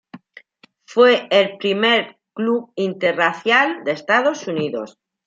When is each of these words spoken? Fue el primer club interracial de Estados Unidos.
Fue 0.87 1.27
el 1.29 1.57
primer 1.59 2.17
club 2.33 2.73
interracial 2.75 3.83
de 3.83 3.91
Estados 3.91 4.47
Unidos. 4.47 4.97